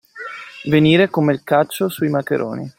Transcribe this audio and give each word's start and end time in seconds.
Venire 0.63 1.09
come 1.11 1.31
il 1.31 1.43
caccio 1.43 1.87
sui 1.87 2.09
maccheroni. 2.09 2.67